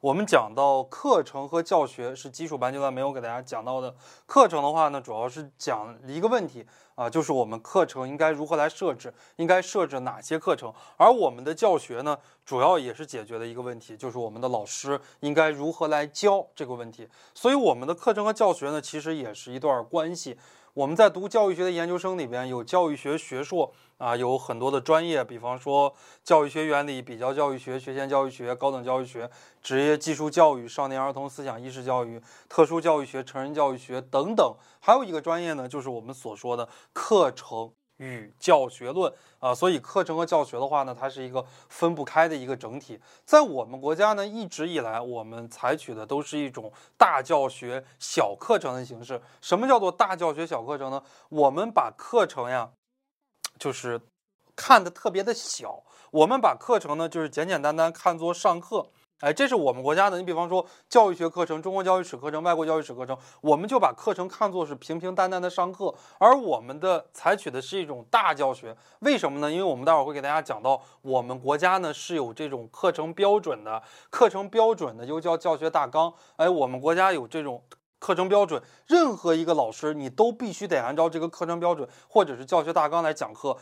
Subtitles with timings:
[0.00, 3.92] 我们讲到课程和教学是基础班阶段没有给大家讲到的。
[4.26, 10.72] 课程的话呢，主要是讲一个问题啊，就是我们课程应该如何来设置，应该设置哪些课程。
[10.96, 17.08] 而我们的教学呢，主要也是解决的一个问题，就是我们的老师应该如何来教这个问题。
[17.34, 20.38] 所以我们的课程和教学呢，其实也是一段关系。
[20.78, 25.92] 我们在读教育学的研究生里边有教育学学硕啊，有很多的专业，比方说
[26.22, 29.28] 教育学原理、比较教育学、学前教育学、高等教育学、
[29.60, 34.54] 职业技术教育、少年儿童思想意识教育、特殊教育学、成人教育学等等。
[34.78, 37.72] 还有一个专业呢，就是我们所说的课程。
[37.98, 42.98] 与教学论啊，所以课程和教学的话呢，它是一个分不开的一个整体。
[43.24, 49.20] 在我们国家呢，一直以来我们采取的都是一种大教学小课程的形式。
[49.40, 51.02] 什么叫做大教学小课程呢？
[51.28, 52.70] 我们把课程呀，
[53.58, 54.00] 就是
[54.56, 55.82] 看的特别的小。
[56.10, 58.90] 我们把课程呢，就是简简单单看作上课。
[59.20, 60.16] 哎，这是我们国家的。
[60.16, 65.92] 你比方说教育学课程、中国教育史课程、外国教育史课程，我们就把课程看作是平平淡淡的上课。
[66.18, 69.50] 而我们的采取的是一种大教学，为什么呢？
[69.50, 76.14] 因为我们待会儿会给大家讲到，我们国家呢是有这种课程标准的，课程标准的又叫教学大纲。
[76.36, 77.60] 哎，我们国家有这种。
[78.00, 83.56] 课程标准，任何一个老师你都必须得按照这个课程标准或者是教学大纲来讲课。